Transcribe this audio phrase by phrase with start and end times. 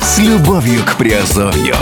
[0.00, 1.76] С любовью к Приазовью.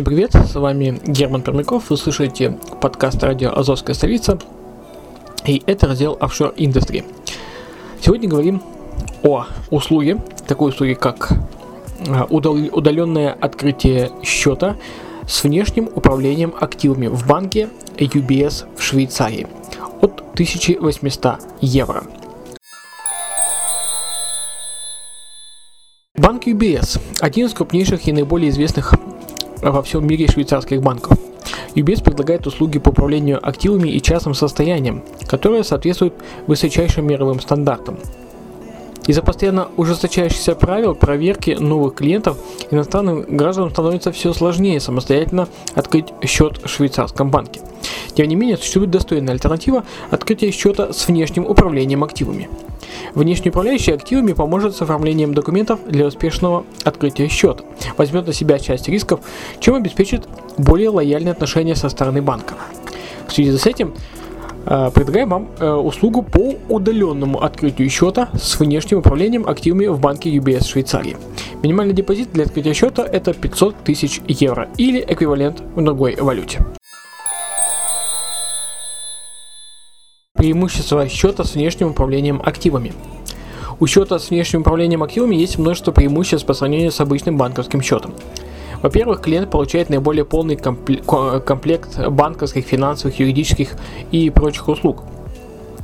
[0.00, 4.38] Всем привет, с вами Герман Пермяков, вы слушаете подкаст радио «Азовская столица»
[5.44, 7.04] и это раздел Offshore Industry.
[8.00, 8.62] Сегодня говорим
[9.22, 10.16] о услуге,
[10.46, 11.32] такой услуге как
[12.08, 14.78] а, удал- удаленное открытие счета
[15.28, 19.48] с внешним управлением активами в банке UBS в Швейцарии
[20.00, 22.04] от 1800 евро.
[26.16, 28.94] Банк UBS– один из крупнейших и наиболее известных
[29.62, 31.18] во всем мире швейцарских банков.
[31.74, 36.14] UBS предлагает услуги по управлению активами и частным состоянием, которые соответствуют
[36.46, 37.98] высочайшим мировым стандартам.
[39.10, 42.38] Из-за постоянно ужесточающихся правил проверки новых клиентов
[42.70, 47.60] иностранным гражданам становится все сложнее самостоятельно открыть счет в швейцарском банке.
[48.14, 52.48] Тем не менее, существует достойная альтернатива открытия счета с внешним управлением активами.
[53.12, 57.64] Внешний управляющий активами поможет с оформлением документов для успешного открытия счета,
[57.96, 59.22] возьмет на себя часть рисков,
[59.58, 62.54] чем обеспечит более лояльные отношения со стороны банка.
[63.26, 63.92] В связи с этим
[64.64, 70.66] предлагаем вам э, услугу по удаленному открытию счета с внешним управлением активами в банке UBS
[70.68, 71.16] Швейцарии.
[71.62, 76.64] Минимальный депозит для открытия счета это 500 тысяч евро или эквивалент в другой валюте.
[80.34, 82.92] Преимущества счета с внешним управлением активами.
[83.78, 88.14] У счета с внешним управлением активами есть множество преимуществ по сравнению с обычным банковским счетом.
[88.82, 93.76] Во-первых, клиент получает наиболее полный компле- ко- комплект банковских, финансовых, юридических
[94.10, 95.04] и прочих услуг,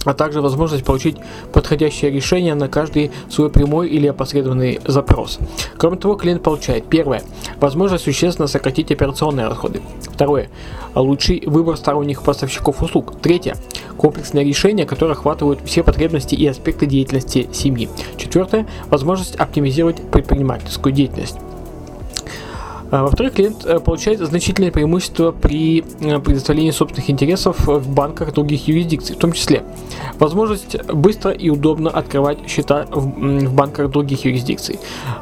[0.05, 1.17] а также возможность получить
[1.53, 5.39] подходящее решение на каждый свой прямой или опосредованный запрос.
[5.77, 7.23] Кроме того, клиент получает первое–
[7.61, 9.83] возможность существенно сократить операционные расходы.
[10.03, 10.49] Второе–
[10.95, 13.21] лучший выбор сторонних поставщиков услуг.
[13.21, 13.57] Третье–
[13.97, 17.89] комплексное решение, которое охватывает все потребности и аспекты деятельности семьи.
[18.17, 21.37] Четвертое– возможность оптимизировать предпринимательскую деятельность.
[22.91, 28.69] А, Во-вторых, клиент э, получает значительное преимущество при э, предоставлении собственных интересов в банках других
[28.69, 29.65] юрисдикций, в том числе
[30.19, 34.79] возможность быстро и удобно открывать счета в, банках других юрисдикций,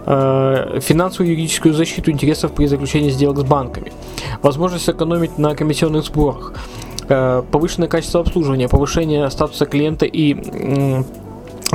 [0.07, 3.93] э, финансовую и юридическую защиту интересов при заключении сделок с банками,
[4.43, 6.55] возможность сэкономить на комиссионных сборах,
[7.07, 11.05] повышенное качество обслуживания, повышение статуса клиента и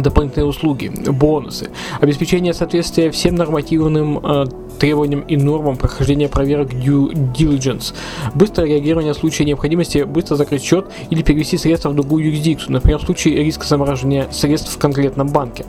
[0.02, 4.46] дополнительные услуги, бонусы, обеспечение соответствия всем нормативным э,
[4.80, 7.94] требованиям и нормам прохождения проверок due diligence,
[8.34, 13.00] быстрое реагирование в случае необходимости быстро закрыть счет или перевести средства в другую юрисдикцию, например,
[13.00, 15.66] в случае риска замораживания средств в конкретном банке,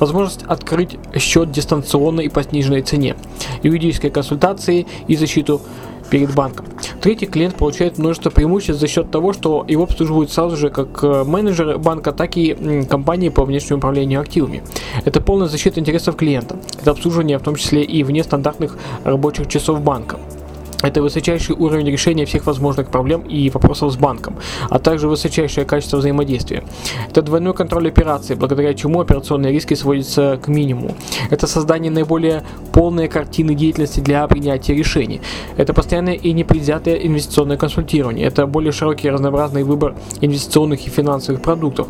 [0.00, 3.16] возможность открыть счет дистанционно и по сниженной цене,
[3.62, 5.60] юридические консультации и защиту
[6.10, 6.66] перед банком.
[7.00, 11.24] Третий клиент получает множество преимуществ за счет того, что его обслуживают сразу же как э,
[11.24, 14.62] менеджеры банка, так и компании по внешнему управлению активами.
[15.04, 16.56] Это полная защита интересов клиента.
[16.80, 20.18] Это обслуживание в том числе и вне стандартных рабочих часов банка.
[20.84, 24.36] Это высочайший уровень решения всех возможных проблем и вопросов с банком,
[24.68, 26.62] а также высочайшее качество взаимодействия.
[27.08, 30.94] Это двойной контроль операций, благодаря чему операционные риски сводятся к минимуму.
[31.30, 35.22] Это создание наиболее полной картины деятельности для принятия решений.
[35.56, 38.26] Это постоянное и непредвзятое инвестиционное консультирование.
[38.26, 41.88] Это более широкий и разнообразный выбор инвестиционных и финансовых продуктов,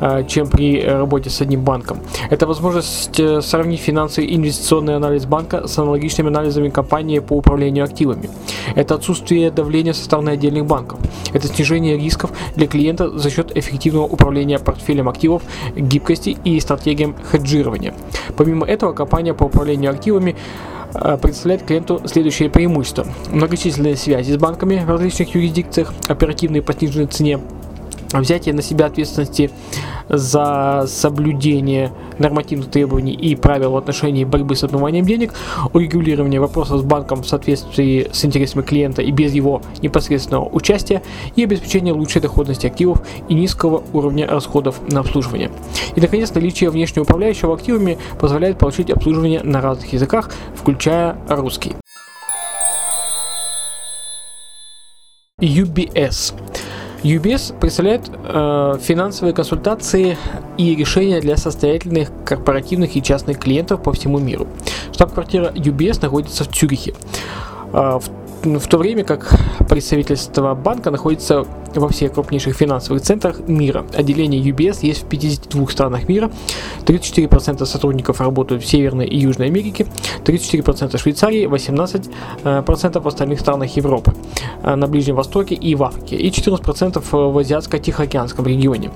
[0.00, 1.98] э, чем при работе с одним банком.
[2.30, 7.84] Это возможность э, сравнить финансовый и инвестиционный анализ банка с аналогичными анализами компании по управлению
[7.84, 8.29] активами.
[8.74, 10.98] Это отсутствие давления со стороны отдельных банков.
[11.32, 15.42] Это снижение рисков для клиента за счет эффективного управления портфелем активов,
[15.76, 17.94] гибкости и стратегиям хеджирования.
[18.36, 20.36] Помимо этого, компания по управлению активами
[20.94, 23.06] э, представляет клиенту следующие преимущества.
[23.30, 27.40] Многочисленные связи с банками в различных юрисдикциях, оперативные по сниженной цене,
[28.12, 29.50] взятие на себя ответственности
[30.08, 35.34] за соблюдение нормативных требований и правил в отношении борьбы с отмыванием денег,
[35.72, 41.02] урегулирование вопросов с банком в соответствии с интересами клиента и без его непосредственного участия
[41.36, 45.50] и обеспечение лучшей доходности активов и низкого уровня расходов на обслуживание.
[45.94, 51.76] И, наконец, наличие внешнего управляющего активами позволяет получить обслуживание на разных языках, включая русский.
[55.40, 56.34] UBS.
[57.02, 60.18] UBS представляет э, финансовые консультации
[60.58, 64.46] и решения для состоятельных корпоративных и частных клиентов по всему миру.
[64.92, 66.94] Штаб-квартира UBS находится в Цюрихе.
[67.72, 68.10] Э, в
[68.42, 69.34] в то время как
[69.70, 71.46] представительство банка находится
[71.76, 73.86] во всех крупнейших финансовых центрах мира.
[73.94, 76.28] Отделение UBS есть в 52 странах мира,
[76.86, 79.86] 34% сотрудников работают в Северной и Южной Америке,
[80.24, 84.12] 34% в Швейцарии, 18% в остальных странах Европы,
[84.64, 88.90] э, на Ближнем Востоке и в Африке, и 14% в Азиатско-Тихоокеанском регионе.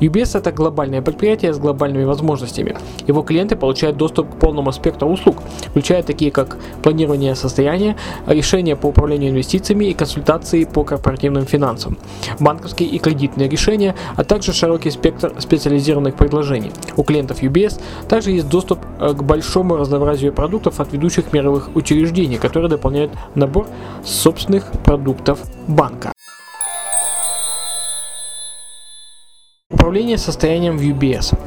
[0.00, 2.76] UBS это глобальное предприятие с глобальными возможностями.
[3.06, 5.38] Его клиенты получают доступ к полному спектру услуг,
[5.70, 7.96] включая такие как планирование состояния,
[8.26, 10.17] решения по управлению инвестициями и консультации
[10.64, 11.98] по корпоративным финансам
[12.38, 16.72] банковские и кредитные решения, а также широкий спектр специализированных предложений.
[16.96, 22.38] У клиентов UBS также есть доступ э, к большому разнообразию продуктов от ведущих мировых учреждений,
[22.38, 23.66] которые дополняют набор
[24.04, 26.12] собственных продуктов банка.
[29.70, 31.38] Управление состоянием в UBS.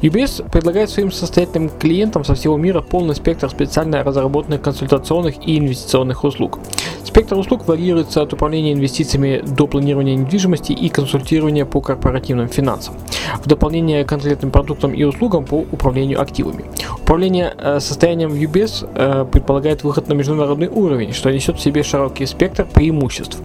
[0.00, 6.22] UBS предлагает своим состоятельным клиентам со всего мира полный спектр специально разработанных консультационных и инвестиционных
[6.22, 6.60] услуг.
[7.02, 12.94] Спектр услуг варьируется от управления инвестициями до планирования недвижимости и консультирования по корпоративным финансам,
[13.42, 16.66] в дополнение к конкретным продуктам и услугам по управлению активами.
[17.00, 21.82] Управление э, состоянием в UBS э, предполагает выход на международный уровень, что несет в себе
[21.82, 23.38] широкий спектр преимуществ.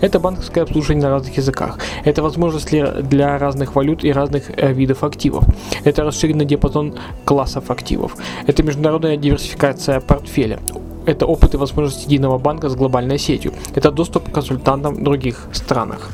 [0.00, 5.04] Это банковское обслуживание на разных языках, это возможность для разных валют и разных э, видов
[5.04, 5.44] активов,
[5.84, 8.16] это расширенный диапазон классов активов,
[8.46, 10.60] это международная диверсификация портфеля,
[11.08, 13.54] это опыт и возможность единого банка с глобальной сетью.
[13.74, 16.10] Это доступ к консультантам в других странах.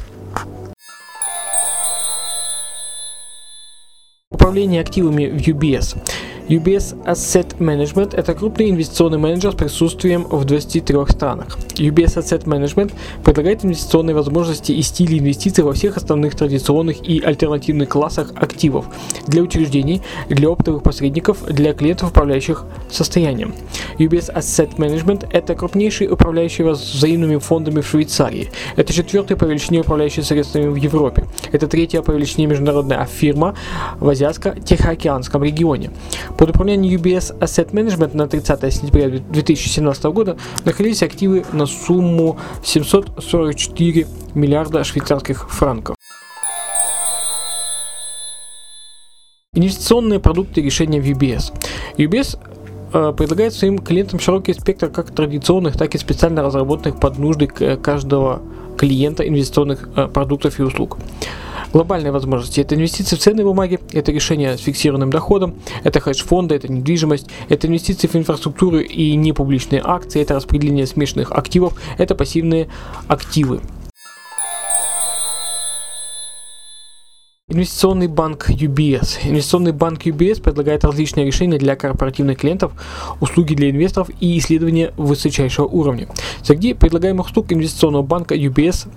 [4.31, 5.97] Управление активами в UBS.
[6.49, 11.59] UBS Asset Management– это крупный инвестиционный менеджер с присутствием в 23 странах.
[11.77, 12.93] UBS Asset Management
[13.25, 18.85] предлагает инвестиционные возможности и стили инвестиций во всех основных традиционных и альтернативных классах активов
[19.27, 23.55] для учреждений, для оптовых посредников, для клиентов, управляющих состоянием.
[23.99, 28.51] UBS Asset Management– это крупнейший управляющий взаимными фондами в Швейцарии.
[28.77, 31.25] Это четвертый по величине управляющий средствами в Европе.
[31.53, 33.55] Это третья по величине международная фирма
[33.99, 35.91] в Азиатско-Тихоокеанском регионе.
[36.37, 44.07] Под управлением UBS Asset Management на 30 сентября 2017 года находились активы на сумму 744
[44.35, 45.97] миллиарда швейцарских франков.
[49.55, 51.53] Инвестиционные продукты и решения в UBS.
[51.99, 52.37] UBS
[52.93, 58.43] э, предлагает своим клиентам широкий спектр как традиционных, так и специально разработанных под нужды каждого
[58.77, 60.99] клиента инвестиционных э, продуктов и услуг.
[61.75, 66.73] Глобальные возможности– это инвестиции в ценные бумаги, это решение с фиксированным доходом, это хедж-фонды, это
[66.73, 72.69] недвижимость, это инвестиции в инфраструктуру и непубличные акции, это распределение смешанных активов, это пассивные
[73.09, 73.61] активы.
[77.49, 79.19] Инвестиционный банк UBS.
[79.25, 82.73] Инвестиционный банк UBS предлагает различные решения для корпоративных клиентов,
[83.21, 86.09] услуги для инвесторов и исследования высочайшего уровня.
[86.43, 88.89] Среди предлагаемых услуг инвестиционного банка UBS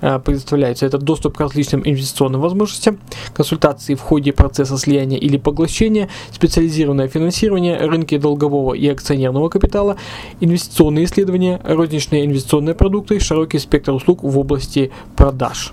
[0.00, 2.98] предоставляется это доступ к различным инвестиционным возможностям,
[3.34, 9.96] консультации в ходе процесса слияния или поглощения, специализированное финансирование, рынки долгового и акционерного капитала,
[10.40, 15.72] инвестиционные исследования, розничные инвестиционные продукты, широкий спектр услуг в области продаж.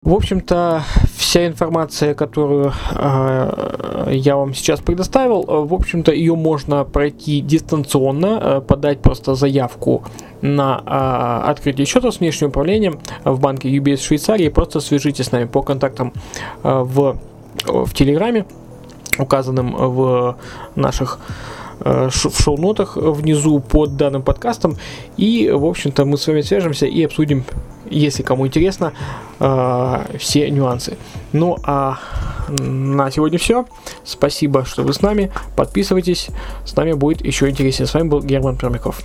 [0.00, 0.84] В общем-то,
[1.18, 8.40] вся информация, которую э, я вам сейчас предоставил, э, в общем-то, ее можно пройти дистанционно,
[8.40, 10.04] э, подать просто заявку
[10.42, 14.48] на э, открытие счета с внешним управлением в банке UBS Швейцарии.
[14.48, 16.12] Просто свяжитесь с нами по контактам
[16.62, 17.18] э, в,
[17.64, 18.46] в Телеграме,
[19.18, 20.36] указанным в
[20.76, 21.18] наших
[21.80, 24.76] в шоу-нотах внизу под данным подкастом.
[25.16, 27.44] И, в общем-то, мы с вами свяжемся и обсудим
[27.90, 28.92] если кому интересно,
[29.40, 30.96] э, все нюансы.
[31.32, 31.98] Ну а
[32.48, 33.66] на сегодня все.
[34.04, 35.30] Спасибо, что вы с нами.
[35.56, 36.28] Подписывайтесь.
[36.64, 37.86] С нами будет еще интереснее.
[37.86, 39.02] С вами был Герман Пермяков.